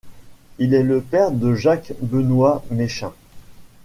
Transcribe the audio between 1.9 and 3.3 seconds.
Benoist-Méchin.